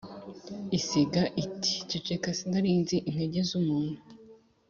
[0.77, 3.99] isega iti” ceceka sinarinzi intege z'umuntu,